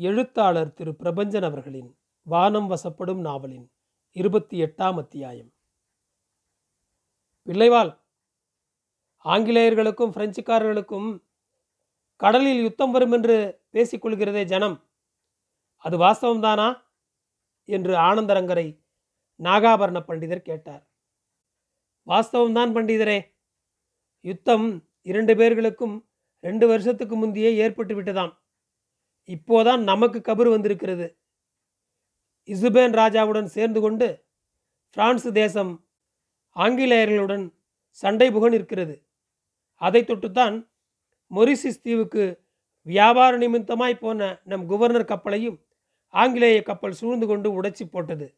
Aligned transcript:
எழுத்தாளர் 0.00 0.72
திரு 0.72 0.96
பிரபஞ்சன் 0.98 1.44
அவர்களின் 1.44 1.98
வானம் 2.22 2.70
வசப்படும் 2.70 3.20
நாவலின் 3.20 3.72
இருபத்தி 4.10 4.62
எட்டாம் 4.62 4.96
அத்தியாயம். 4.96 5.52
பிள்ளைவாள் 7.46 8.00
ஆங்கிலேயர்களுக்கும் 9.24 10.12
பிரெஞ்சுக்காரர்களுக்கும் 10.12 11.24
கடலில் 12.16 12.62
யுத்தம் 12.62 12.90
வரும் 12.90 13.12
என்று 13.12 13.60
பேசிக்கொள்கிறதே 13.72 14.44
ஜனம். 14.44 14.90
அது 15.76 15.98
வாஸ்தவம்தானா? 15.98 16.82
என்று 17.64 17.96
ஆனந்தரங்கரை 17.96 18.82
நாகாபரண 19.42 20.00
பண்டிதர் 20.08 20.42
கேட்டார். 20.42 20.90
வாஸ்தவம்தான் 22.06 22.72
பண்டிதரே. 22.72 23.34
யுத்தம் 24.20 24.88
இரண்டு 25.02 25.36
பேர்களுக்கும் 25.36 26.08
ரெண்டு 26.40 26.66
வருஷத்துக்கு 26.66 27.16
முந்தையே 27.16 27.54
ஏற்பட்டு 27.54 28.02
விட்டதாம் 28.02 28.38
இப்போதான் 29.28 29.82
நமக்கு 29.82 30.18
கபர் 30.18 30.50
வந்திருக்கிறது. 30.50 31.16
இசுபேன் 32.46 32.94
ராஜாவுடன் 32.94 33.44
சேர்ந்து 33.44 33.80
கொண்டு 33.80 34.24
பிரான்ஸ் 34.90 35.28
தேசம் 35.28 35.86
ஆங்கிலேயர்களுடன் 36.56 37.54
சண்டை 37.90 38.30
புகன் 38.30 38.52
இருக்கிறது 38.52 39.06
அதை 39.74 40.02
தொட்டுத்தான் 40.02 40.68
மொரிசிஸ் 41.30 41.82
தீவுக்கு 41.82 42.42
வியாபார 42.82 43.38
நிமித்தமாய் 43.38 43.94
போன 43.94 44.40
நம் 44.44 44.70
குவர்னர் 44.70 45.10
கப்பலையும் 45.12 45.58
ஆங்கிலேய 46.08 46.62
கப்பல் 46.62 46.92
சூழ்ந்து 46.92 47.26
கொண்டு 47.26 47.62
உடைச்சி 47.62 47.84
போட்டது. 47.90 48.36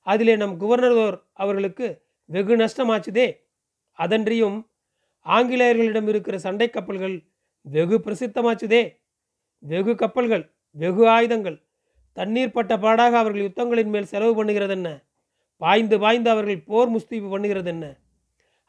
அதிலே 0.00 0.36
நம் 0.36 0.60
குவர்னரோர் 0.60 1.22
அவர்களுக்கு 1.32 2.06
வெகு 2.24 2.56
நஷ்டமாச்சுதே. 2.56 3.36
அதன்றியும் 3.92 4.70
ஆங்கிலேயர்களிடம் 5.24 6.08
இருக்கிற 6.08 6.38
சண்டை 6.38 6.70
கப்பல்கள் 6.70 7.24
வெகு 7.60 7.98
பிரசித்தமாச்சுதே. 7.98 9.03
வெகு 9.64 9.94
கப்பல்கள் 9.94 10.54
வெகு 10.70 11.08
ஆயுதங்கள். 11.08 11.66
தண்ணீர் 12.12 12.52
பட்ட 12.52 12.76
பாடாக 12.76 13.16
அவர்கள் 13.18 13.46
யுத்தங்களின் 13.48 13.86
மேல் 13.86 14.04
செலவு 14.04 14.44
பண்ணுகிறதென்ன? 14.44 15.02
பாய்ந்து 15.56 15.98
பாய்ந்து 15.98 16.30
அவர்கள் 16.30 16.60
போர் 16.62 16.90
முஸ்தீபு 16.90 17.28
பண்ணுகிறதென்ன? 17.34 17.96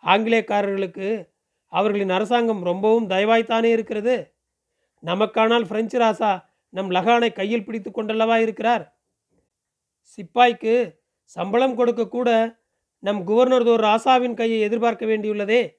ஆங்கிலேயக்காரர்களுக்கு 0.04 1.30
அவர்களின் 1.68 2.10
அரசாங்கம் 2.10 2.64
ரொம்பவும் 2.64 3.10
தயவாய்த்தானே 3.10 3.72
இருக்கிறது? 3.72 4.36
நமக்கானால் 5.04 5.66
பிரெஞ்சு 5.66 6.00
ராசா 6.00 6.44
நம் 6.70 6.92
லகானை 6.92 7.34
கையில் 7.34 7.66
பிடித்து 7.66 7.92
கொண்டல்லவா 7.92 8.36
இருக்கிறார்? 8.36 8.98
சிப்பாய்க்கு 10.02 11.00
சம்பளம் 11.24 11.76
கொடுக்க 11.76 12.08
கூட 12.08 12.59
நம் 13.00 13.28
குவர்னர்தோர் 13.28 13.86
ராசாவின் 13.90 14.34
கையை 14.34 14.59
எதிர்பார்க்க 14.62 15.06
வேண்டியுள்ளதே. 15.06 15.78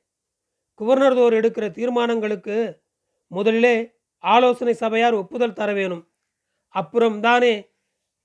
குவர்னர்தோர் 0.81 1.37
எடுக்கிற 1.41 1.71
தீர்மானங்களுக்கு 1.71 2.81
முதலிலே 3.27 3.96
ஆலோசனை 4.25 4.75
சபையார் 4.75 5.15
ஒப்புதல் 5.15 5.53
தர 5.53 5.73
வேணும். 5.73 6.09
அப்புறம் 6.69 7.21
தானே 7.21 7.53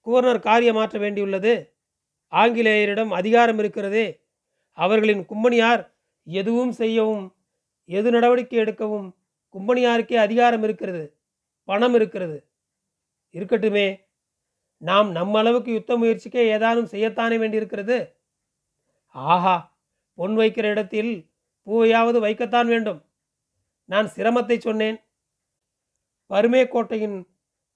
காரியம் 0.01 0.41
காரியமாற்ற 0.41 0.97
வேண்டியுள்ளது. 0.99 1.53
ஆங்கிலேயரிடம் 2.31 3.11
அதிகாரம் 3.11 3.59
இருக்கிறதே. 3.59 4.05
அவர்களின் 4.77 5.25
கும்பனியார் 5.25 5.83
எதுவும் 6.23 6.71
செய்யவும் 6.71 7.25
எது 7.85 8.11
நடவடிக்கை 8.11 8.59
எடுக்கவும் 8.59 9.09
கும்பனியாருக்கே 9.53 10.15
அதிகாரம் 10.15 10.63
இருக்கிறது 10.63 11.17
பணம் 11.63 11.93
இருக்கிறது. 11.93 12.37
இருக்கட்டுமே 13.33 13.87
நாம் 14.77 15.11
நம்ம 15.11 15.39
அளவுக்கு 15.39 15.71
யுத்த 15.71 15.97
முயற்சிக்கே 15.97 16.43
ஏதானும் 16.55 16.91
செய்யத்தானே 16.91 17.37
வேண்டியிருக்கிறது? 17.39 17.97
ஆஹா 19.07 19.77
பொன் 20.13 20.37
வைக்கிற 20.37 20.63
இடத்தில் 20.63 21.31
பூவையாவது 21.67 22.19
வைக்கத்தான் 22.19 22.67
வேண்டும். 22.67 23.05
நான் 23.85 24.09
சிரமத்தை 24.15 24.57
சொன்னேன். 24.57 24.97
பருமே 26.31 26.67
கோட்டையின் 26.67 27.17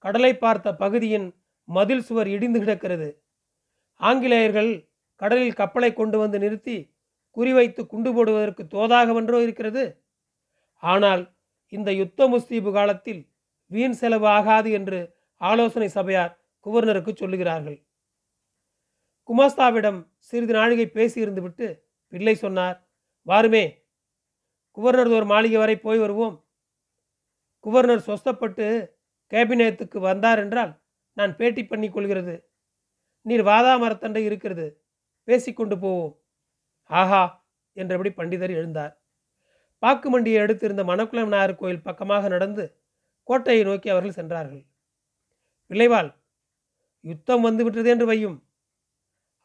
கடலை 0.04 0.32
பார்த்த 0.36 0.74
பகுதியின் 0.74 1.26
மதில் 1.68 2.04
சுவர் 2.08 2.26
இடிந்து 2.26 2.60
கிடக்கிறது. 2.60 3.08
ஆங்கிலேயர்கள் 4.00 4.70
கடலில் 5.16 5.58
கப்பலை 5.60 5.92
கொண்டு 5.92 6.18
வந்து 6.18 6.38
நிறுத்தி 6.38 6.76
குறிவைத்து 7.36 7.86
குண்டு 7.86 8.10
போடுவதற்கு 8.14 8.62
தோதாகவென்றோ 8.74 9.38
இருக்கிறது. 9.42 9.84
ஆனால் 10.82 11.22
இந்த 11.68 11.90
யுத்த 11.92 12.28
முஸ்தீபு 12.28 12.72
காலத்தில் 12.72 13.22
வீண் 13.66 13.96
செலவு 14.00 14.26
ஆகாது 14.26 14.70
என்று 14.70 14.98
ஆலோசனை 15.40 15.88
சபையார் 15.88 16.32
குவர்னருக்கு 16.66 17.12
சொல்லுகிறார்கள். 17.12 17.78
குமாஸ்தாவிடம் 19.28 20.00
சிறிது 20.18 20.52
நாழிகை 20.52 20.86
பேசியிருந்து 20.88 21.42
விட்டு 21.42 21.66
பிள்ளை 22.12 22.34
சொன்னார் 22.34 22.76
வாருமே 23.26 23.64
குவர்னர் 24.76 25.12
ஒரு 25.18 25.26
மாளிகை 25.26 25.58
வரை 25.58 25.76
போய் 25.76 25.98
வருவோம். 25.98 26.45
குவர்னர் 27.66 28.06
சொஸ்தப்பட்டு 28.06 28.66
கேபினேத்துக்கு 29.32 29.98
வந்தார் 29.98 30.38
என்றால் 30.38 30.72
நான் 31.16 31.36
பேட்டி 31.36 31.66
பண்ணி 31.66 31.90
கொள்கிறது. 31.90 32.34
நீர் 33.26 33.42
வாதா 33.42 33.74
மரத்தண்டை 33.82 34.16
இருக்கிறது. 34.16 34.66
பேசிக்கொண்டு 35.28 35.78
போவோம். 35.78 36.14
ஆஹா! 36.90 37.22
என்றபடி 37.76 38.10
பண்டிதர் 38.10 38.54
எழுந்தார். 38.56 38.92
பாக்கு 39.82 40.08
மண்டியை 40.10 40.38
எடுத்திருந்த 40.40 40.84
மணக்குளம் 40.84 41.28
நாயர் 41.28 41.56
கோயில் 41.56 41.82
பக்கமாக 41.82 42.28
நடந்து 42.28 42.64
கோட்டையை 43.28 43.64
நோக்கி 43.64 43.90
அவர்கள் 43.90 44.12
சென்றார்கள். 44.12 44.64
விளைவால் 45.70 46.10
யுத்தம் 47.04 47.42
வந்துவிட்டது 47.42 47.90
என்று 47.90 48.06
வையும். 48.12 48.38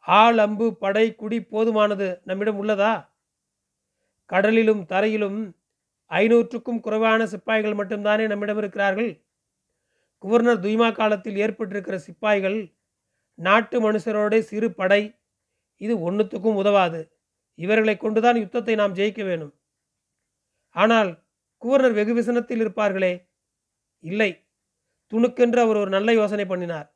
ஆள் 0.05 0.37
அம்பு 0.37 0.77
படை 0.77 1.15
குடி 1.15 1.39
போதுமானது 1.41 2.21
நம்மிடம் 2.23 2.63
உள்ளதா? 2.63 2.93
கடலிலும் 4.29 4.85
தரையிலும் 4.85 5.39
ஐநூற்றுக்கும் 6.11 6.79
குறைவான 6.79 7.25
சிப்பாய்கள் 7.25 7.77
மட்டும்தானே 7.79 8.25
நம்மிடம் 8.27 8.57
இருக்கிறார்கள்? 8.57 9.11
குவர்னர் 10.23 10.63
துய்மா 10.65 10.87
காலத்தில் 10.91 11.39
ஏற்பட்டிருக்கிற 11.43 11.97
சிப்பாய்கள் 12.07 12.59
நாட்டு 13.39 13.77
மனுஷரோட 13.81 14.39
சிறு 14.39 14.67
படை 14.73 15.01
இது 15.81 15.93
ஒன்றுத்துக்கும் 16.07 16.59
உதவாது. 16.61 17.01
இவர்களை 17.59 17.95
கொண்டுதான் 17.97 18.35
யுத்தத்தை 18.35 18.75
நாம் 18.75 18.95
ஜெயிக்க 18.95 19.21
வேணும் 19.23 19.53
ஆனால் 20.75 21.09
குவர்னர் 21.61 21.97
வெகு 21.99 22.13
விசனத்தில் 22.13 22.61
இருப்பார்களே? 22.63 23.13
இல்லை. 24.03 24.31
துணுக்கென்று 25.11 25.59
அவர் 25.59 25.77
ஒரு 25.77 25.89
நல்ல 25.89 26.09
யோசனை 26.13 26.45
பண்ணினார். 26.45 26.87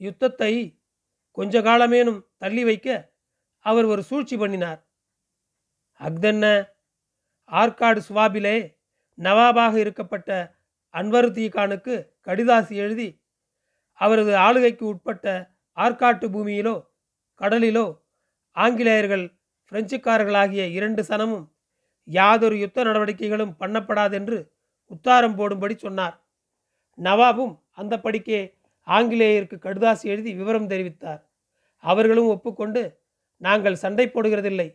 யுத்தத்தை 0.00 0.52
கொஞ்ச 1.38 1.60
காலமேனும் 1.60 2.20
தள்ளி 2.38 2.62
வைக்க 2.64 2.88
அவர் 3.66 3.84
ஒரு 3.84 4.02
சூழ்ச்சி 4.02 4.36
பண்ணினார். 4.36 4.80
அக்தென்ன 6.00 6.46
ஆற்காடு 7.50 8.00
சுவாபிலே 8.08 8.56
நவாபாக 9.18 9.74
இருக்கப்பட்ட 9.78 10.30
அன்வருத்தி 10.94 11.44
கானுக்கு 11.48 11.94
கடிதாசி 12.26 12.74
எழுதி 12.76 13.08
அவரது 14.00 14.36
ஆளுகைக்கு 14.36 14.84
உட்பட்ட 14.86 15.26
ஆற்காட்டு 15.76 16.26
பூமியிலோ 16.34 16.76
கடலிலோ 17.40 17.86
ஆங்கிலேயர்கள் 18.56 19.24
பிரெஞ்சுக்காரர்களாகிய 19.72 20.62
இரண்டு 20.72 21.02
சனமும் 21.04 21.46
யாதொரு 22.08 22.56
யுத்த 22.58 22.84
நடவடிக்கைகளும் 22.84 23.56
பண்ணப்படாதென்று 23.60 24.38
உத்தாரம் 24.90 25.34
போடும்படி 25.34 25.74
சொன்னார். 25.78 26.14
நவாபும் 26.98 27.54
அந்த 27.72 27.94
படிக்கே 27.96 28.40
ஆங்கிலேயருக்கு 28.86 29.56
கடுதாசி 29.66 30.04
எழுதி 30.04 30.30
விவரம் 30.34 30.70
தெரிவித்தார். 30.70 31.20
அவர்களும் 31.84 32.30
ஒப்புக்கொண்டு 32.34 32.82
நாங்கள் 33.40 33.76
சண்டை 33.76 34.06
போடுகிறதில்லை. 34.14 34.68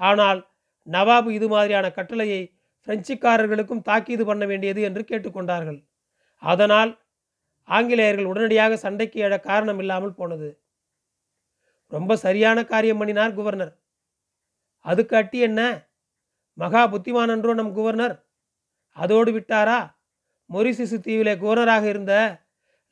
ஆனால் 0.00 0.40
நவாபு 0.86 1.30
இது 1.30 1.48
மாதிரியான 1.48 1.90
கட்டளையை 1.90 2.54
பிரெஞ்சுக்காரர்களுக்கும் 2.86 3.82
தாக்கீது 3.82 4.24
பண்ண 4.24 4.46
வேண்டியது 4.46 4.80
என்று 4.82 5.02
கேட்டுக்கொண்டார்கள். 5.04 5.78
அதனால் 6.42 7.02
ஆங்கிலேயர்கள் 7.68 8.24
உடனடியாக 8.24 8.76
சண்டைக்கு 8.76 9.20
எழ 9.22 9.40
காரணம் 9.40 9.78
இல்லாமல் 9.78 10.14
போனது. 10.14 10.58
ரொம்ப 11.88 12.16
சரியான 12.16 12.64
காரியம் 12.64 12.98
பண்ணினார் 12.98 13.34
குவர்னர். 13.34 13.72
அதுக்கு 14.80 15.16
அட்டி 15.16 15.38
என்ன? 15.38 15.60
மகா 16.54 16.82
புத்திமானன்றோ 16.92 17.54
நம் 17.54 17.76
குவர்னர்? 17.76 18.16
அதோடு 18.92 19.30
விட்டாரா? 19.32 19.78
மொரிசிசு 20.50 20.98
தீவிலே 21.00 21.34
குவர்னராக 21.36 21.84
இருந்த 21.84 22.14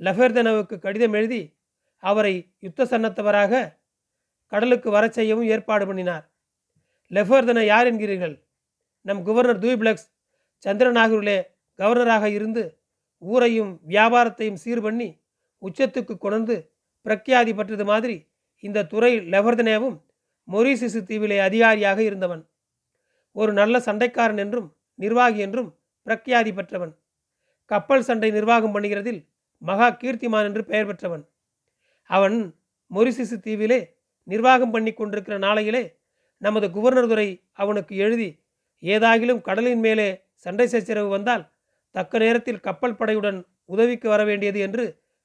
லெஃபர்தனவுக்கு 0.00 0.78
கடிதம் 0.78 1.12
எழுதி 1.12 1.42
அவரை 1.98 2.34
யுத்த 2.58 2.84
சன்னத்தவராக 2.84 3.80
கடலுக்கு 4.52 4.90
வரச் 4.90 5.12
செய்யவும் 5.12 5.50
ஏற்பாடு 5.54 5.86
பண்ணினார். 5.86 6.31
லெஃபர்தனை 7.12 7.64
யார் 7.64 7.88
என்கிறீர்கள்? 7.90 8.34
நம் 9.06 9.22
குவர்னர் 9.26 9.62
தூய்பிளக்ஸ் 9.64 10.06
சந்திரநாகூரிலே 10.66 11.38
கவர்னராக 11.78 12.24
இருந்து 12.30 12.62
ஊரையும் 13.22 13.72
வியாபாரத்தையும் 13.88 14.60
சீர் 14.62 14.82
பண்ணி 14.82 15.08
உச்சத்துக்கு 15.62 16.14
கொணர்ந்து 16.18 16.56
பிரக்யாதி 17.06 17.52
பற்றது 17.54 17.84
மாதிரி 17.84 18.16
இந்த 18.64 18.84
துறை 18.84 19.12
லெவர்தனேவும் 19.34 19.96
மொரிசிசு 20.48 21.00
தீவிலே 21.08 21.38
அதிகாரியாக 21.38 21.98
இருந்தவன். 22.02 22.42
ஒரு 23.36 23.52
நல்ல 23.52 23.74
சண்டைக்காரன் 23.78 24.40
என்றும் 24.44 24.68
நிர்வாகி 24.98 25.38
என்றும் 25.38 25.70
பிரக்யாதி 26.06 26.52
பெற்றவன். 26.54 26.92
கப்பல் 27.70 28.06
சண்டை 28.08 28.30
நிர்வாகம் 28.30 28.74
பண்ணுகிறதில் 28.74 29.20
மகா 29.62 29.88
கீர்த்திமான் 29.90 30.46
என்று 30.48 30.62
பெயர் 30.64 30.86
பெற்றவன். 30.86 31.24
அவன் 32.10 32.36
மொரிசிசு 32.90 33.36
தீவிலே 33.46 33.80
நிர்வாகம் 34.26 34.70
பண்ணி 34.70 34.92
கொண்டிருக்கிற 34.92 35.36
நாளையிலே 35.38 35.82
நமது 36.42 36.66
குவர்னர் 36.70 37.10
துறை 37.12 37.28
அவனுக்கு 37.52 37.94
எழுதி 38.04 38.28
ஏதாகிலும் 38.82 39.42
கடலின் 39.48 39.82
மேலே 39.86 40.08
சண்டை 40.46 40.66
சச்சரவு 40.66 41.08
வந்தால் 41.08 41.44
தக்க 41.94 42.18
நேரத்தில் 42.18 42.64
கப்பல் 42.66 42.98
படையுடன் 43.00 43.38
உதவிக்கு 43.64 44.06
வர 44.08 44.22
வேண்டியது 44.24 44.58
என்று 44.58 44.84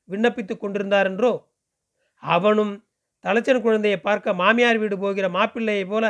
விண்ணப்பித்துக் 0.10 0.62
கொண்டிருந்தார் 0.64 1.08
என்றோ? 1.12 1.32
அவனும் 2.24 2.74
தலைச்சன் 3.24 3.64
குழந்தையை 3.66 3.98
பார்க்க 4.00 4.34
மாமியார் 4.34 4.80
வீடு 4.80 4.96
போகிற 4.98 5.28
மாப்பிள்ளையைப் 5.30 5.92
போல 5.92 6.06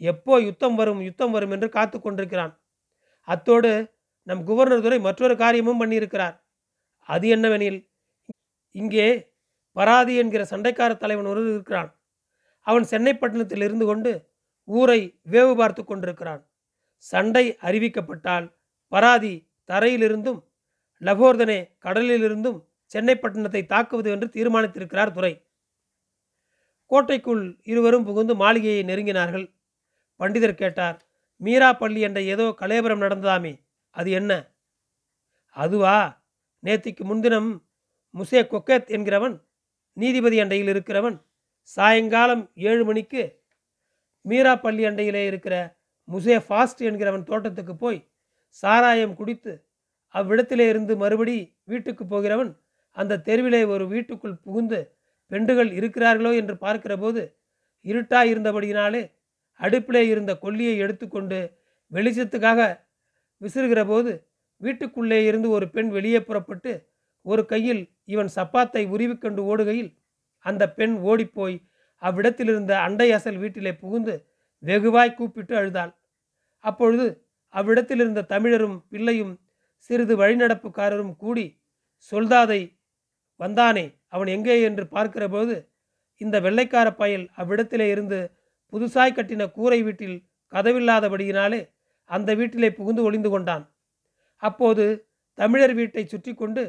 எப்போ 0.00 0.34
யுத்தம் 0.40 0.76
வரும் 0.76 1.00
யுத்தம் 1.00 1.32
வரும் 1.32 1.52
என்று 1.56 1.68
காத்து 1.68 1.96
கொண்டிருக்கிறான். 1.98 2.52
அத்தோடு 3.28 3.70
நம் 4.26 4.42
குவர்னர் 4.48 4.84
துறை 4.84 4.98
மற்றொரு 5.00 5.34
காரியமும் 5.36 5.80
பண்ணியிருக்கிறார். 5.82 6.34
அது 7.08 7.26
என்னவெனில் 7.36 7.78
இங்கே 8.74 9.06
பராதி 9.76 10.14
என்கிற 10.22 10.42
சண்டைக்கார 10.50 10.92
தலைவன் 10.96 11.30
ஒரு 11.32 11.42
இருக்கிறான். 11.52 11.90
அவன் 12.66 12.84
சென்னைப்பட்டினத்தில் 12.90 13.64
இருந்து 13.66 13.86
கொண்டு 13.86 14.10
ஊரை 14.68 15.00
வேவு 15.30 15.54
பார்த்து 15.56 15.84
கொண்டிருக்கிறான். 15.84 16.42
சண்டை 16.96 17.44
அறிவிக்கப்பட்டால் 17.62 18.46
பராதி 18.92 19.34
தரையிலிருந்தும் 19.68 20.40
லபோர்தனே 21.02 21.58
கடலிலிருந்தும் 21.84 22.58
சென்னை 22.86 23.14
பட்டணத்தை 23.14 23.66
தாக்குவது 23.66 24.10
என்று 24.10 24.28
தீர்மானித்திருக்கிறார் 24.28 25.12
துரை. 25.12 25.32
கோட்டைக்குள் 26.90 27.58
இருவரும் 27.62 28.04
புகுந்து 28.04 28.34
மாளிகையை 28.34 28.82
நெருங்கினார்கள். 28.84 29.46
பண்டிதர் 30.20 30.54
கேட்டார் 30.54 30.98
மீரா 31.40 31.72
பள்ளி 31.72 32.00
என்ற 32.00 32.20
ஏதோ 32.22 32.44
கலேபரம் 32.60 33.02
நடந்ததாமே 33.04 33.52
அது 33.90 34.10
என்ன? 34.10 34.32
அதுவா 35.56 35.96
நேத்திக்கு 36.64 37.04
முன்தினம் 37.04 37.50
முசே 38.14 38.40
கொக்கேத் 38.42 38.92
என்கிறவன் 38.96 39.34
நீதிபதி 39.96 40.36
அண்டையில் 40.40 40.70
இருக்கிறவன் 40.74 41.16
சாயங்காலம் 41.62 42.44
ஏழு 42.68 42.84
மணிக்கு 42.84 43.22
மீரா 44.24 44.52
பள்ளி 44.56 44.82
அண்டையிலே 44.84 45.22
இருக்கிற 45.26 45.54
முசே 46.08 46.36
ஃபாஸ்ட் 46.46 46.82
என்கிறவன் 46.82 47.24
தோட்டத்துக்கு 47.24 47.74
போய் 47.76 48.00
சாராயம் 48.62 49.14
குடித்து 49.14 49.52
அவ்விடத்திலே 50.14 50.66
இருந்து 50.68 50.94
மறுபடி 50.96 51.36
வீட்டுக்கு 51.64 52.04
போகிறவன் 52.06 52.50
அந்த 52.96 53.20
தெருவிலே 53.26 53.62
ஒரு 53.64 53.84
வீட்டுக்குள் 53.88 54.40
புகுந்து 54.42 54.80
பெண்டுகள் 55.30 55.70
இருக்கிறார்களோ 55.72 56.30
என்று 56.32 56.54
பார்க்கிற 56.56 56.94
போது 56.96 57.22
இருட்டாக 57.84 58.30
இருந்தபடியினாலே 58.32 59.02
அடுப்பிலே 59.60 60.02
இருந்த 60.04 60.32
கொல்லியை 60.42 60.74
எடுத்துக்கொண்டு 60.76 61.38
வெளிச்சத்துக்காக 61.92 62.60
விசிறுகிற 63.40 63.80
போது 63.86 64.12
வீட்டுக்குள்ளே 64.60 65.18
இருந்து 65.24 65.48
ஒரு 65.50 65.66
பெண் 65.68 65.90
வெளியே 65.90 66.20
புறப்பட்டு 66.20 66.72
ஒரு 67.26 67.42
கையில் 67.46 67.82
இவன் 68.04 68.30
சப்பாத்தை 68.36 68.82
உருவிக்கொண்டு 68.88 69.42
ஓடுகையில் 69.44 69.90
அந்த 70.46 70.62
பெண் 70.72 70.94
ஓடிப்போய் 71.02 71.56
அவ்விடத்திலிருந்த 72.02 72.72
அண்டை 72.86 73.08
அசல் 73.12 73.40
வீட்டிலே 73.42 73.72
புகுந்து 73.82 74.14
வெகுவாய் 74.62 75.16
கூப்பிட்டு 75.18 75.54
அழுதாள். 75.56 75.92
அப்பொழுது 76.64 77.06
அவ்விடத்திலிருந்த 77.54 78.26
தமிழரும் 78.32 78.76
பிள்ளையும் 78.90 79.34
சிறிது 79.90 80.14
வழிநடப்புக்காரரும் 80.16 81.14
கூடி 81.16 81.46
சொல்தாதை 82.12 82.60
வந்தானே 83.40 83.84
அவன் 84.08 84.26
எங்கே? 84.26 84.56
என்று 84.62 84.84
பார்க்கிறபோது 84.86 85.54
இந்த 86.20 86.36
வெள்ளைக்கார 86.40 86.88
பயல் 86.92 87.24
அவ்விடத்திலே 87.36 87.86
இருந்து 87.90 88.18
புதுசாய் 88.72 89.16
கட்டின 89.16 89.46
கூரை 89.50 89.78
வீட்டில் 89.82 90.16
கதவில்லாதபடியினாலே 90.52 91.60
அந்த 92.10 92.30
வீட்டிலே 92.34 92.68
புகுந்து 92.70 93.02
ஒளிந்து 93.02 93.30
கொண்டான். 93.30 93.64
அப்போது 94.42 94.84
தமிழர் 95.38 95.74
வீட்டை 95.74 96.04
சுற்றி 96.04 96.32
கொண்டு 96.34 96.62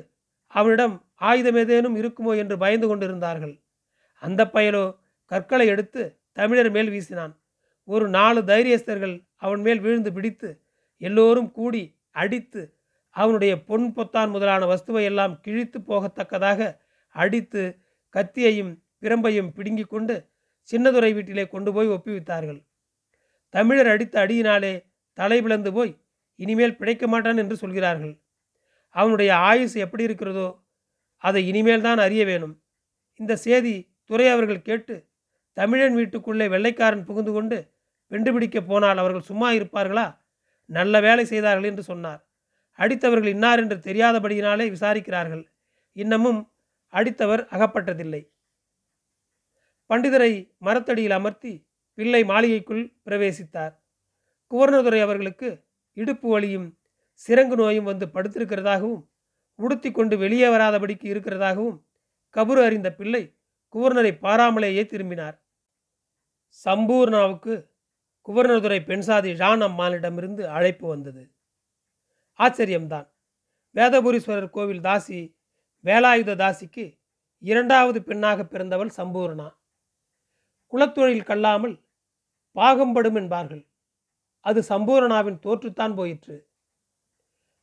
அவனிடம் 0.53 0.95
ஆயுதம் 1.21 1.57
ஏதேனும் 1.61 1.95
இருக்குமோ? 2.01 2.33
என்று 2.37 2.55
பயந்து 2.57 2.87
கொண்டிருந்தார்கள். 2.87 3.55
அந்த 4.23 4.41
பயலோ 4.55 4.83
கற்களை 5.33 5.65
எடுத்து 5.73 6.01
தமிழர் 6.37 6.69
மேல் 6.75 6.91
வீசினான். 6.95 7.33
ஒரு 7.87 8.05
நாலு 8.17 8.39
தைரியஸ்தர்கள் 8.51 9.15
அவன் 9.45 9.61
மேல் 9.65 9.81
விழுந்து 9.85 10.11
பிடித்து 10.17 10.49
எல்லோரும் 11.01 11.49
கூடி 11.57 11.83
அடித்து 12.21 12.61
அவனுடைய 13.15 13.53
பொன் 13.69 13.87
பொத்தான் 13.95 14.31
முதலான 14.35 14.65
வஸ்துவை 14.71 15.01
எல்லாம் 15.09 15.33
கிழித்து 15.45 15.79
போகத்தக்கதாக 15.89 16.59
அடித்து 17.15 17.63
கத்தியையும் 18.15 18.71
பிரம்பையும் 19.03 19.49
பிடுங்கி 19.57 19.85
கொண்டு 19.85 20.15
சின்னதுரை 20.69 21.11
வீட்டிலே 21.15 21.45
கொண்டு 21.53 21.69
போய் 21.75 21.91
ஒப்புவித்தார்கள். 21.95 22.59
தமிழர் 23.53 23.89
அடித்த 23.93 24.15
அடியினாலே 24.23 24.73
தலை 25.17 25.39
பிளந்து 25.45 25.71
போய் 25.77 25.93
இனிமேல் 26.39 26.77
பிழைக்க 26.79 27.07
மாட்டான் 27.13 27.41
என்று 27.43 27.55
சொல்கிறார்கள். 27.63 28.13
அவனுடைய 28.95 29.31
ஆயுசு 29.49 29.77
எப்படி 29.85 30.03
இருக்கிறதோ 30.09 30.47
அதை 31.23 31.41
இனிமேல் 31.51 31.85
தான் 31.87 32.01
அறிய 32.05 32.23
வேணும். 32.31 32.55
இந்த 33.19 33.33
செய்தி 33.45 33.75
துறை 34.09 34.27
அவர்கள் 34.35 34.65
கேட்டு 34.69 34.95
தமிழன் 35.53 35.93
வீட்டுக்குள்ளே 35.93 36.47
வெள்ளைக்காரன் 36.47 37.05
புகுந்து 37.05 37.31
கொண்டு 37.31 37.71
வென்று 38.07 38.33
பிடிக்கப் 38.33 38.67
போனால் 38.67 38.97
அவர்கள் 38.97 39.21
சும்மா 39.21 39.51
இருப்பார்களா? 39.51 40.17
நல்ல 40.65 40.99
வேலை 41.01 41.25
செய்தார்கள் 41.25 41.63
என்று 41.63 41.83
சொன்னார். 41.83 42.25
அடித்தவர்கள் 42.71 43.25
இன்னார் 43.25 43.59
என்று 43.59 43.75
தெரியாதபடியினாலே 43.75 44.69
விசாரிக்கிறார்கள். 44.69 45.45
இன்னமும் 45.91 46.53
அடித்தவர் 46.93 47.47
அகப்பட்டதில்லை. 47.51 48.31
பண்டிதரை 49.89 50.55
மரத்தடியில் 50.57 51.11
அமர்த்தி 51.11 51.67
பிள்ளை 51.93 52.23
மாளிகைக்குள் 52.23 52.93
பிரவேசித்தார். 53.05 53.73
குவர்ணதுரை 54.51 55.01
அவர்களுக்கு 55.01 55.63
இடுப்பு 55.93 56.29
வலியும் 56.29 56.77
சிறங்கு 57.27 57.55
நோயும் 57.55 57.83
வந்து 57.83 58.05
படுத்திருக்கிறதாகவும் 58.05 59.07
உடுத்தி 59.55 59.91
கொண்டு 59.91 60.17
வெளியே 60.17 60.47
வராதபடிக்கு 60.47 61.03
இருக்கிறதாகவும் 61.03 61.85
கபுரு 62.35 62.65
அறிந்த 62.65 62.93
பிள்ளை 62.93 63.35
குவர்னரை 63.73 64.19
பாராமலேயே 64.19 64.85
திரும்பினார். 64.85 65.42
சம்பூர்ணாவுக்கு 66.65 67.53
குவர்னர்துறை 68.27 68.79
பெண்சாதி 68.89 69.33
ஜான் 69.33 69.61
அம்மானிடமிருந்து 69.61 70.43
அழைப்பு 70.43 70.87
வந்தது. 70.87 71.23
ஆச்சரியம்தான். 72.39 73.07
வேதபுரீஸ்வரர் 73.75 74.49
கோவில் 74.49 74.81
தாசி 74.81 75.19
வேலாயுத 75.85 76.35
தாசிக்கு 76.35 76.99
இரண்டாவது 77.43 78.03
பெண்ணாக 78.03 78.45
பிறந்தவள் 78.45 78.91
சம்பூர்ணா. 78.97 79.47
குலத்தொழில் 80.73 81.23
கல்லாமல் 81.23 81.75
பாகம்படும் 82.55 83.15
என்பார்கள். 83.15 83.63
அது 84.39 84.59
சம்பூர்ணாவின் 84.69 85.39
தோற்றுத்தான் 85.39 85.95
போயிற்று. 85.95 86.37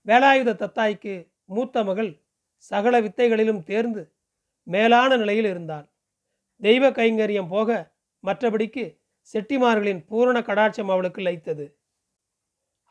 வேலாயுத 0.06 0.56
தத்தாய்க்கு 0.62 1.14
மூத்த 1.44 1.84
மகள் 1.84 2.12
சகல 2.56 3.00
வித்தைகளிலும் 3.00 3.62
தேர்ந்து 3.62 4.02
மேலான 4.66 5.16
நிலையில் 5.16 5.44
இருந்தாள். 5.44 5.86
தெய்வ 6.62 6.90
கைங்கரியம் 6.90 7.48
போக 7.48 7.98
மற்றபடிக்கு 8.24 8.84
செட்டிமார்களின் 9.34 10.04
பூரண 10.06 10.40
கடாட்சம் 10.40 10.90
அவளுக்கு 10.90 11.22
லைத்தது 11.22 11.78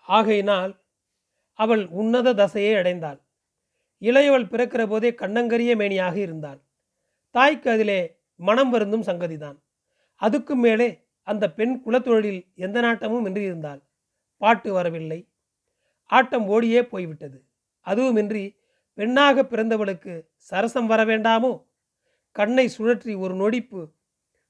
ஆகையினால் 0.07 0.83
அவள் 1.59 1.87
உன்னத 1.89 2.33
தசையை 2.33 2.73
அடைந்தாள். 2.73 3.19
இளையவள் 4.01 4.49
பிறக்கிற 4.49 4.87
போதே 4.87 5.09
கண்ணங்கரிய 5.11 5.71
மேனியாக 5.75 6.15
இருந்தாள். 6.17 6.59
தாய்க்கு 7.29 7.69
அதிலே 7.69 8.00
மனம் 8.36 8.69
வருந்தும் 8.69 9.03
சங்கதிதான். 9.03 9.57
அதுக்கும் 10.21 10.62
மேலே 10.62 10.89
அந்த 11.21 11.45
பெண் 11.51 11.81
குலத்தொழிலில் 11.86 12.48
எந்த 12.55 12.81
நாட்டமும் 12.81 13.25
இன்றி 13.25 13.41
இருந்தாள் 13.41 13.81
பாட்டு 14.38 14.74
வரவில்லை. 14.74 15.19
ஆட்டம் 16.09 16.48
ஓடியே 16.48 16.81
போய்விட்டது. 16.86 17.38
அதுவுமின்றி 17.86 18.43
பெண்ணாக 18.93 19.43
பிறந்தவளுக்கு 19.43 20.13
சரசம் 20.51 20.86
வர 20.86 21.01
வேண்டாமோ? 21.05 21.51
கண்ணை 22.36 22.69
சுழற்றி 22.77 23.13
ஒரு 23.17 23.33
நொடிப்பு 23.36 23.81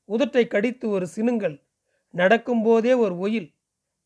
உதட்டை 0.10 0.48
கடித்து 0.48 0.90
ஒரு 0.90 1.06
சினுங்கள் 1.08 1.56
நடக்கும்போதே 2.14 2.94
ஒரு 2.98 3.18
ஒயில் 3.18 3.50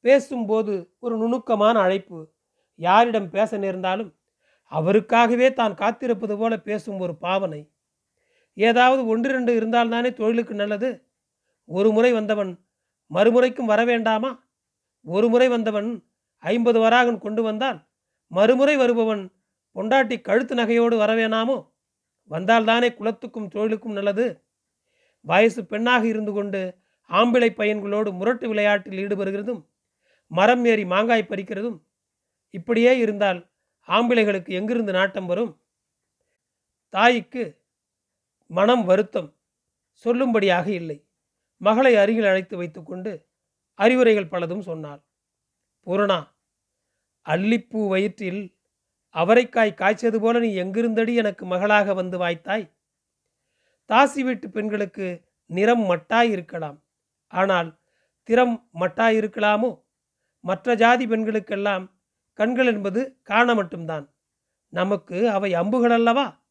பேசும்போது 0.05 0.73
ஒரு 0.99 1.15
நுணுக்கமான 1.17 1.75
அழைப்பு. 1.79 2.19
யாரிடம் 2.79 3.29
பேச 3.29 3.57
நேர்ந்தாலும் 3.57 4.11
அவருக்காகவே 4.71 5.53
தான் 5.53 5.73
காத்திருப்பது 5.73 6.37
போல 6.37 6.53
பேசும் 6.57 6.99
ஒரு 6.99 7.13
பாவனை. 7.15 7.61
ஏதாவது 8.57 9.01
ஒன்றிரண்டு 9.07 9.51
இருந்தால்தானே 9.59 10.13
தொழிலுக்கு 10.13 10.53
நல்லது? 10.53 10.89
ஒரு 11.69 11.89
முறை 11.91 12.11
வந்தவன் 12.11 12.51
மறுமுறைக்கும் 13.11 13.65
வர 13.65 13.81
வேண்டாமா? 13.85 14.31
ஒரு 15.05 15.27
முறை 15.29 15.47
வந்தவன் 15.47 15.89
ஐம்பது 16.43 16.79
வராகன் 16.79 17.19
கொண்டு 17.19 17.41
வந்தால் 17.43 17.79
மறுமுறை 18.31 18.75
வருபவன் 18.75 19.23
பொண்டாட்டி 19.75 20.15
கழுத்து 20.21 20.55
நகையோடு 20.55 20.95
வரவேணாமோ 20.97 21.57
வந்தால்தானே 22.29 22.89
குலத்துக்கும் 22.93 23.47
தொழிலுக்கும் 23.47 23.91
நல்லது? 23.93 24.25
வயசு 25.25 25.61
பெண்ணாக 25.65 26.03
இருந்து 26.07 26.31
கொண்டு 26.33 26.61
ஆம்பிளை 27.09 27.49
பையன்களோடு 27.59 28.09
முரட்டு 28.19 28.45
விளையாட்டில் 28.47 29.01
ஈடுபடுகிறதும் 29.03 29.61
மரம் 30.31 30.63
ஏறி 30.65 30.85
மாங்காய் 30.85 31.29
பறிக்கிறதும் 31.31 31.77
இப்படியே 32.53 32.93
இருந்தால் 32.97 33.39
ஆம்பிளைகளுக்கு 33.87 34.51
எங்கிருந்து 34.59 34.93
நாட்டம் 34.93 35.25
வரும்? 35.25 35.51
தாய்க்கு 36.93 37.43
மனம் 38.49 38.83
வருத்தம் 38.85 39.29
சொல்லும்படியாக 40.05 40.67
இல்லை. 40.79 40.97
மகளை 41.61 41.93
அருகில் 41.95 42.29
அழைத்து 42.31 42.55
வைத்துக்கொண்டு 42.57 43.11
அறிவுரைகள் 43.79 44.31
பலதும் 44.33 44.65
சொன்னாள். 44.69 45.01
பூரணா 45.87 46.19
அல்லிப்பூ 47.25 47.81
வயிற்றில் 47.93 48.41
அவரைக்காய் 49.15 49.79
காய்ச்சது 49.81 50.17
போல 50.19 50.39
நீ 50.39 50.49
எங்கிருந்தடி 50.63 51.13
எனக்கு 51.15 51.43
மகளாக 51.45 51.93
வந்து 51.93 52.17
வாய்த்தாய்? 52.17 52.65
தாசி 53.89 54.23
வீட்டு 54.23 54.49
பெண்களுக்கு 54.49 55.23
நிறம் 55.45 55.83
மட்டாய் 55.89 56.29
இருக்கலாம் 56.29 56.77
ஆனால் 57.27 57.79
திறம் 58.23 58.69
மட்டாய் 58.79 59.17
இருக்கலாமோ 59.19 59.81
மற்ற 60.39 60.75
ஜாதி 60.75 61.07
பெண்களுக்கெல்லாம் 61.07 61.91
கண்கள் 62.33 62.67
என்பது 62.67 63.19
காண 63.23 63.55
மட்டும்தான். 63.55 64.05
நமக்கு 64.69 65.29
அவை 65.29 65.53
அம்புகள் 65.53 65.91
அல்லவா 65.91 66.43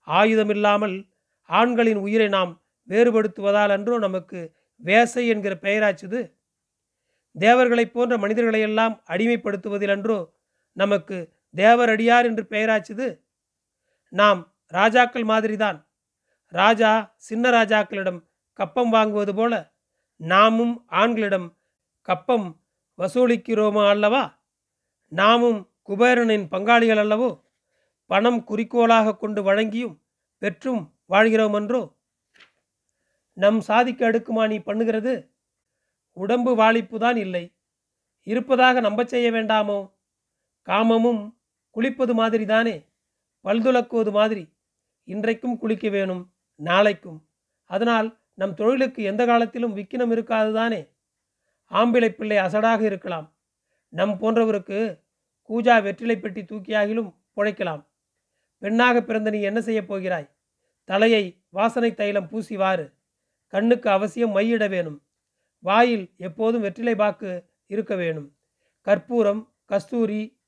ஆயுதம் 0.00 0.48
இல்லாமல் 0.48 0.96
ஆண்களின் 1.42 1.96
உயிரை 1.96 2.28
நாம் 2.28 2.62
வேறுபடுத்துவதால் 2.88 3.70
அன்றோ 3.70 3.98
நமக்கு 3.98 4.54
வேசை 4.80 5.28
என்கிற 5.28 5.54
பெயராச்சுது? 5.62 6.20
தேவர்களைப் 7.36 7.92
போன்ற 7.92 8.18
மனிதர்களையெல்லாம் 8.18 9.02
அடிமைப்படுத்துவதில் 9.08 9.90
அன்றோ 9.90 10.18
நமக்கு 10.72 11.16
தேவரடியார் 11.56 12.24
என்று 12.24 12.44
பெயராச்சுது? 12.50 13.08
நாம் 14.12 14.40
ராஜாக்கள் 14.66 15.24
மாதிரிதான். 15.24 15.87
ராஜா 16.52 17.14
சின்ன 17.16 17.50
ராஜாக்களிடம் 17.50 18.20
கப்பம் 18.52 18.92
வாங்குவது 18.92 19.32
போல 19.34 19.54
நாமும் 20.20 20.84
ஆண்களிடம் 20.86 21.48
கப்பம் 22.02 22.46
வசூலிக்கிறோமா 22.98 23.88
அல்லவா? 23.88 24.22
நாமும் 25.12 25.60
குபேரனின் 25.82 26.46
பங்காளிகள் 26.50 27.00
அல்லவோ? 27.04 27.28
பணம் 28.06 28.44
குறிக்கோளாக 28.44 29.16
கொண்டு 29.16 29.42
வழங்கியும் 29.42 29.96
பெற்றும் 30.38 30.82
வாழ்கிறோம் 31.06 31.52
என்றோ 31.52 31.82
நம் 33.36 33.60
சாதிக்கு 33.60 34.04
அடுக்குமா 34.06 34.44
நீ 34.48 34.58
பண்ணுகிறது? 34.58 35.12
உடம்பு 36.12 36.54
வாழிப்பு 36.54 36.98
தான் 36.98 37.16
இல்லை. 37.16 37.44
இருப்பதாக 38.26 38.80
நம்பச் 38.80 39.06
செய்ய 39.06 39.30
வேண்டாமோ? 39.30 39.78
காமமும் 40.68 41.22
குளிப்பது 41.76 42.14
மாதிரி 42.14 42.44
தானே 42.44 42.76
பல்துலக்குவது 43.44 44.10
மாதிரி 44.10 44.42
இன்றைக்கும் 45.04 45.58
குளிக்க 45.58 45.88
வேணும். 45.88 46.24
நாளைக்கும். 46.58 47.28
அதனால் 47.64 48.18
நம் 48.34 48.54
தொழிலுக்கு 48.54 49.02
எந்த 49.02 49.26
காலத்திலும் 49.26 49.76
விக்கினம் 49.76 50.10
இருக்காது 50.10 50.52
தானே? 50.52 50.88
ஆம்பிளை 51.70 52.08
பிள்ளை 52.08 52.36
அசடாக 52.36 52.80
இருக்கலாம். 52.80 53.32
நம் 53.88 54.18
போன்றவருக்கு 54.20 55.00
கூஜா 55.48 55.82
வெற்றிலை 55.82 56.18
பெட்டி 56.18 56.42
தூக்கியாகிலும் 56.42 57.14
பிழைக்கலாம். 57.36 57.86
பெண்ணாக 58.58 59.02
பிறந்த 59.02 59.30
நீ 59.30 59.40
என்ன 59.40 59.60
செய்யப் 59.60 59.88
போகிறாய்? 59.88 60.30
தலையை 60.84 61.42
வாசனை 61.48 61.94
தைலம் 61.94 62.28
பூசி 62.28 62.56
வாரு 62.56 62.92
கண்ணுக்கு 63.46 63.90
அவசியம் 63.90 64.36
மையிட 64.36 64.68
வேணும். 64.68 65.02
வாயில் 65.58 66.14
எப்போதும் 66.16 66.60
வெற்றிலை 66.60 66.94
பாக்கு 66.94 67.50
இருக்க 67.66 67.94
வேணும். 67.94 68.36
கற்பூரம் 68.80 69.52
கஸ்தூரி 69.64 70.40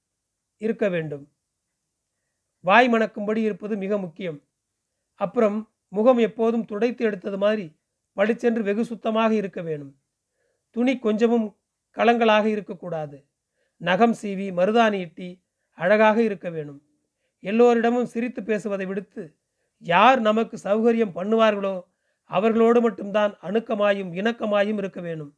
இருக்க 0.56 0.88
வேண்டும். 0.88 1.32
வாய் 2.60 2.88
மணக்கும்படி 2.88 3.36
இருப்பது 3.36 3.76
மிக 3.76 3.98
முக்கியம். 3.98 4.42
அப்புறம் 5.14 5.72
முகம் 5.92 6.18
எப்போதும் 6.18 6.64
துடைத்து 6.64 7.04
எடுத்தது 7.04 7.38
மாதிரி 7.38 7.66
பளிச்சென்று 8.16 8.62
வெகு 8.62 8.84
சுத்தமாக 8.84 9.34
இருக்க 9.34 9.60
வேணும். 9.62 9.92
துணி 10.76 10.98
கொஞ்சமும் 10.98 11.46
களங்களாக 11.96 12.46
இருக்கக்கூடாது. 12.48 13.16
நகம் 13.80 14.14
சீவி 14.22 14.46
மருதாணி 14.58 14.98
இட்டி 15.06 15.28
அழகாக 15.78 16.22
இருக்க 16.22 16.50
வேணும். 16.50 16.80
எல்லோரிடமும் 17.42 18.04
சிரித்து 18.04 18.42
பேசுவதை 18.42 18.86
விடுத்து 18.86 19.22
யார் 19.78 20.20
நமக்கு 20.20 20.56
சௌகரியம் 20.64 21.14
பண்ணுவார்களோ 21.14 21.76
அவர்களோடு 22.30 22.80
மட்டும்தான் 22.80 23.32
அணுக்கமாயும் 23.42 24.10
இணக்கமாயும் 24.12 24.80
இருக்க 24.82 25.00
வேணும். 25.00 25.32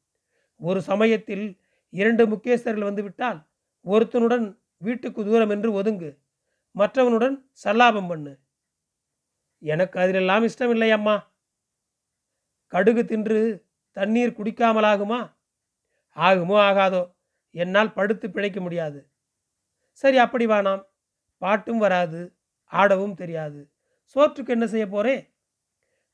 ஒரு 0.60 0.80
சமயத்தில் 0.82 1.46
இரண்டு 1.90 2.24
முக்கியஸ்தர்கள் 2.26 2.88
வந்துவிட்டால் 2.88 3.38
ஒருத்தனுடன் 3.84 4.46
வீட்டுக்கு 4.78 5.24
தூரம் 5.24 5.50
என்று 5.50 5.82
ஒதுங்கு. 5.82 6.10
மற்றவனுடன் 6.74 7.36
சல்லாபம் 7.64 8.08
பண்ணு. 8.08 8.32
எனக்கு 9.62 10.00
அதிலெல்லாம் 10.00 10.42
இஷ்டமில்லை 10.42 10.90
அம்மா 10.90 11.16
கடுகு 12.72 13.04
தின்று 13.04 13.40
தண்ணீர் 13.92 14.36
குடிக்காமலாகுமா? 14.38 15.20
ஆகுமோ 16.16 16.56
ஆகாதோ? 16.68 17.02
என்னால் 17.54 17.92
படுத்து 17.92 18.30
பிழைக்க 18.30 18.60
முடியாது. 18.60 19.00
சரி 19.92 20.16
அப்படி 20.16 20.46
வானாம் 20.46 20.82
பாட்டும் 21.38 21.78
வராது 21.78 22.20
ஆடவும் 22.72 23.14
தெரியாது. 23.14 23.60
சோற்றுக்கு 24.16 24.52
என்ன 24.52 24.66
செய்ய 24.66 24.86
போறே? 24.86 25.16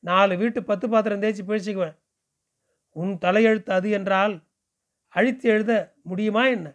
நாலு 0.04 0.36
வீட்டு 0.36 0.62
பத்து 0.64 0.88
பாத்திரம் 0.88 1.22
தேய்ச்சி 1.22 1.44
பிழைச்சிக்குவேன் 1.44 1.96
உன் 2.96 3.14
தலையெழுத்து 3.18 3.70
அது 3.70 3.90
என்றால் 3.90 4.34
அழித்து 5.14 5.48
எழுத 5.48 5.72
முடியுமா 6.02 6.46
என்ன? 6.46 6.68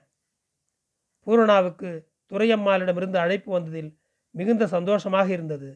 பூரணாவுக்கு 1.27 1.89
துரையம்மாளிடமிருந்து 2.31 3.15
அழைப்பு 3.15 3.51
வந்ததில் 3.51 3.91
மிகுந்த 4.35 4.67
சந்தோஷமாக 4.67 5.27
இருந்தது. 5.29 5.69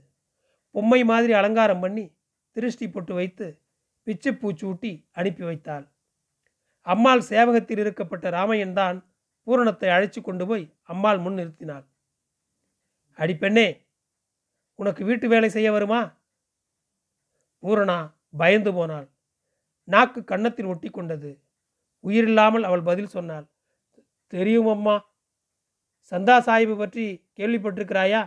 பொம்மை 0.78 1.04
மாதிரி 1.04 1.34
அலங்காரம் 1.34 1.80
பண்ணி 1.80 2.06
திருஷ்டி 2.56 2.88
பொட்டு 2.88 3.14
வைத்து 3.14 3.48
பிச்சை 4.08 4.32
பூச்சி 4.32 4.64
ஊட்டி 4.66 4.92
அனுப்பி 5.12 5.44
வைத்தாள். 5.44 5.86
அம்மாள் 6.82 7.24
சேவகத்தில் 7.30 7.82
இருக்கப்பட்ட 7.84 8.26
ராமையன் 8.30 8.74
தான் 8.74 8.98
பூரணத்தை 9.48 9.90
அழைச்சி 9.90 10.22
கொண்டு 10.22 10.46
போய் 10.48 10.66
அம்மாள் 10.84 11.18
முன் 11.18 11.38
நிறுத்தினாள். 11.40 11.86
அடிப்பெண்ணே 13.20 13.68
உனக்கு 14.76 15.06
வீட்டு 15.06 15.28
வேலை 15.28 15.50
செய்ய 15.50 15.72
வருமா? 15.72 16.02
பூரணா 17.64 17.98
பயந்து 18.38 18.74
போனாள். 18.74 19.08
நாக்கு 19.84 20.20
கன்னத்தில் 20.24 20.66
ஒட்டி 20.66 20.90
கொண்டது. 20.90 21.32
உயிரில்லாமல் 22.04 22.64
அவள் 22.64 22.84
பதில் 22.84 23.14
சொன்னாள். 23.18 23.46
தெரியும் 24.34 24.68
அம்மா. 24.68 24.96
சந்தா 26.12 26.36
சாஹிபு 26.48 26.76
பற்றி 26.78 27.06
கேள்விப்பட்டிருக்கிறாயா? 27.38 28.24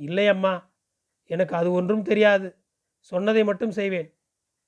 இல்லை 0.00 0.28
அம்மா. 0.28 0.54
எனக்கு 1.26 1.56
அது 1.56 1.72
ஒன்றும் 1.72 2.02
தெரியாது. 2.02 2.56
சொன்னதை 2.98 3.44
மட்டும் 3.44 3.70
செய்வேன். 3.70 4.18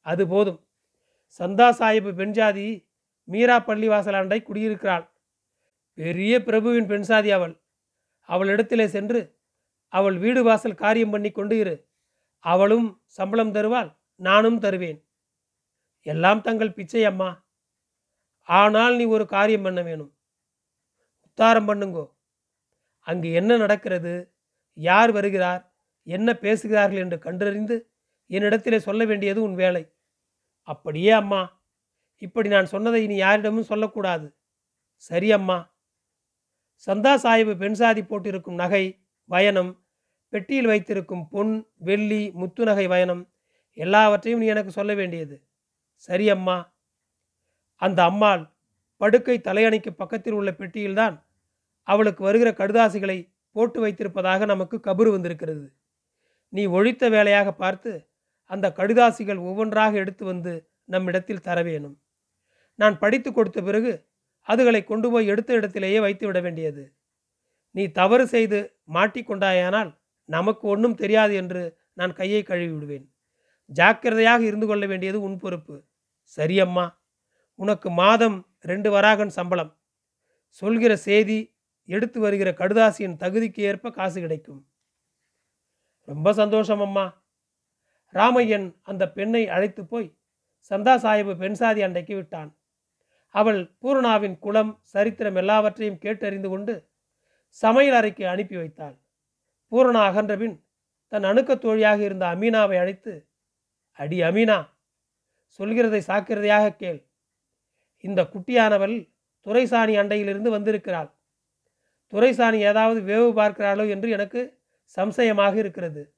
அது 0.00 0.28
போதும். 0.28 0.66
சந்தா 1.38 1.70
சாஹிப் 1.70 2.14
பெண்ஜாதி 2.14 2.88
மீரா 3.24 3.60
பள்ளிவாசலாண்டை 3.60 4.42
குடியிருக்கிறாள். 4.42 5.10
பெரிய 5.94 6.42
பிரபுவின் 6.42 6.86
பெண்சாதி 6.86 7.28
அவள். 7.28 7.60
அவளிடத்திலே 8.28 8.86
சென்று 8.86 9.38
அவள் 9.88 10.18
வீடு 10.18 10.42
வாசல் 10.42 10.74
காரியம் 10.74 11.10
பண்ணி 11.10 11.30
கொண்டு 11.30 11.58
இரு. 11.58 11.88
அவளும் 12.38 13.02
சம்பளம் 13.06 13.52
தருவாள் 13.52 13.96
நானும் 14.14 14.58
தருவேன். 14.58 15.08
எல்லாம் 16.02 16.42
தங்கள் 16.42 16.72
பிச்சை 16.72 17.04
அம்மா. 17.04 17.46
ஆனால் 18.42 18.96
நீ 18.96 19.04
ஒரு 19.04 19.26
காரியம் 19.26 19.62
பண்ண 19.62 19.82
வேணும். 19.82 20.16
உத்தாரம் 21.22 21.68
பண்ணுங்கோ. 21.68 22.14
அங்கு 23.00 23.32
என்ன 23.32 23.56
நடக்கிறது? 23.56 24.34
யார் 24.74 25.12
வருகிறார்? 25.12 25.67
என்ன 26.08 26.34
பேசுகிறார்கள் 26.34 26.98
என்று 26.98 27.18
கண்டறிந்து 27.18 27.76
என்னிடத்திலே 28.30 28.78
சொல்ல 28.78 29.04
வேண்டியது 29.04 29.42
உன் 29.42 29.54
வேலை. 29.54 29.82
அப்படியே 30.62 31.10
அம்மா 31.10 31.62
இப்படி 32.16 32.48
நான் 32.48 32.66
சொன்னதை 32.66 33.02
இனி 33.02 33.16
யாரிடமும் 33.16 33.62
சொல்லக்கூடாது. 33.62 34.36
சரி 34.96 35.32
அம்மா. 35.32 35.76
சந்தா 36.86 37.12
சாஹிபு 37.24 37.54
பெண்சாதி 37.62 38.06
போட்டிருக்கும் 38.06 38.54
நகை 38.54 38.84
வயனம் 39.24 39.84
பெட்டியில் 40.28 40.66
வைத்திருக்கும் 40.66 41.28
பொன் 41.28 41.52
வெள்ளி 41.78 42.30
முத்து 42.30 42.64
நகை 42.64 42.86
வயனம் 42.86 43.22
எல்லாவற்றையும் 43.72 44.40
நீ 44.40 44.46
எனக்கு 44.46 44.70
சொல்ல 44.70 44.94
வேண்டியது. 44.94 45.36
சரி 45.94 46.30
அம்மா. 46.30 46.56
அந்த 47.82 48.00
அம்மாள் 48.04 48.42
படுக்கை 48.96 49.36
தலையணைக்கு 49.38 49.90
பக்கத்தில் 49.90 50.32
உள்ள 50.32 50.50
பெட்டியில்தான் 50.50 51.16
அவளுக்கு 51.88 52.22
வருகிற 52.24 52.50
கடுதாசிகளை 52.52 53.18
போட்டு 53.56 53.86
வைத்திருப்பதாக 53.86 54.44
நமக்கு 54.44 54.76
கபரு 54.76 55.10
வந்திருக்கிறது. 55.10 55.66
நீ 56.48 56.66
ஒழித்த 56.66 57.08
வேலையாக 57.08 57.48
பார்த்து 57.52 57.92
அந்த 58.50 58.66
கடுதாசிகள் 58.76 59.40
ஒவ்வொன்றாக 59.48 59.96
எடுத்து 59.96 60.24
வந்து 60.24 60.52
நம்மிடத்தில் 60.84 61.40
தர 61.40 61.58
வேணும் 61.62 61.96
நான் 62.78 62.98
படித்து 62.98 63.32
கொடுத்த 63.32 63.62
பிறகு 63.62 63.92
அதுகளை 64.48 64.84
கொண்டு 64.84 65.10
போய் 65.10 65.26
எடுத்த 65.26 65.50
இடத்திலேயே 65.54 65.98
வைத்து 66.00 66.26
விட 66.26 66.40
வேண்டியது. 66.40 66.82
நீ 67.74 67.84
தவறு 67.90 68.26
செய்து 68.26 68.58
மாட்டிக்கொண்டாயானால் 68.94 69.90
நமக்கு 70.28 70.64
ஒன்றும் 70.68 70.94
தெரியாது 70.94 71.34
என்று 71.34 71.62
நான் 71.92 72.12
கையை 72.12 72.42
கழுவி 72.42 72.72
விடுவேன். 72.72 73.06
ஜாக்கிரதையாக 73.70 74.42
இருந்து 74.44 74.66
கொள்ள 74.66 74.86
வேண்டியது 74.86 75.18
உன் 75.20 75.38
பொறுப்பு. 75.38 75.76
சரியம்மா. 76.36 76.86
உனக்கு 77.54 77.90
மாதம் 77.90 78.38
ரெண்டு 78.60 78.90
வராகன் 78.90 79.28
சம்பளம். 79.28 79.72
சொல்கிற 80.62 80.92
செய்தி 80.96 81.38
எடுத்து 81.88 82.20
வருகிற 82.20 82.50
கடுதாசியின் 82.52 83.16
தகுதிக்கு 83.16 83.60
ஏற்ப 83.70 83.90
காசு 83.90 84.18
கிடைக்கும். 84.20 84.60
ரொம்ப 86.08 86.28
சந்தோஷம் 86.32 86.82
அம்மா 86.86 87.06
ராமையன் 88.14 88.68
அந்த 88.82 89.04
பெண்ணை 89.16 89.42
அழைத்து 89.56 89.82
போய் 89.86 90.08
சந்தா 90.70 90.94
சாஹிபு 91.02 91.34
பெண்சாதி 91.42 91.80
அண்டைக்கு 91.86 92.14
விட்டான். 92.14 92.50
அவள் 93.34 93.60
பூர்ணாவின் 93.82 94.36
குலம் 94.38 94.72
சரித்திரம் 94.92 95.38
எல்லாவற்றையும் 95.42 96.00
கேட்டறிந்து 96.04 96.48
கொண்டு 96.48 96.74
சமையல் 97.62 97.96
அறைக்கு 97.98 98.24
அனுப்பி 98.26 98.56
வைத்தாள். 98.56 98.96
பூரணா 99.72 100.02
அகன்றபின் 100.10 100.56
தன் 101.12 101.26
அணுக்க 101.30 101.52
தோழியாக 101.56 102.00
இருந்த 102.08 102.24
அமீனாவை 102.34 102.76
அழைத்து 102.82 103.12
அடி 103.98 104.18
அமீனா 104.22 104.58
சொல்கிறதை 105.60 106.00
சாக்கிரதையாக 106.08 106.74
கேள். 106.82 107.00
இந்த 108.04 108.20
குட்டியானவள் 108.32 108.96
துரைசாணி 109.46 109.94
அண்டையிலிருந்து 109.96 110.50
வந்திருக்கிறாள். 110.56 111.10
துரைசாணி 112.12 112.58
ஏதாவது 112.70 113.00
வேவு 113.10 113.28
பார்க்கிறாளோ 113.40 113.84
என்று 113.94 114.08
எனக்கு 114.10 114.40
சம்சயமாக 114.96 115.54
இருக்கிறது. 115.56 116.14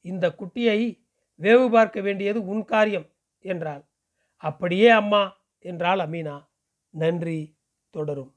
இந்த 0.00 0.28
குட்டியை 0.28 0.78
வேவு 1.40 1.70
பார்க்க 1.70 2.00
வேண்டியது 2.00 2.46
உன் 2.46 2.64
காரியம் 2.64 3.08
என்றாள். 3.44 3.84
அப்படியே 4.36 4.88
அம்மா 4.88 5.22
என்றாள் 5.58 5.98
அமீனா. 5.98 6.36
நன்றி 6.94 7.58
தொடரும். 7.90 8.32